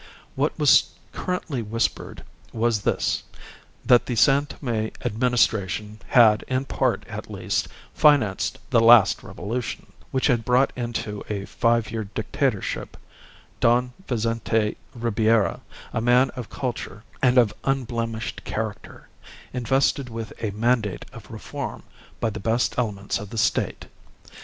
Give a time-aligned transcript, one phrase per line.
[0.33, 3.21] What was currently whispered was this
[3.85, 10.25] that the San Tome Administration had, in part, at least, financed the last revolution, which
[10.25, 12.97] had brought into a five year dictatorship
[13.59, 15.61] Don Vincente Ribiera,
[15.93, 19.07] a man of culture and of unblemished character,
[19.53, 21.83] invested with a mandate of reform
[22.19, 23.85] by the best elements of the State.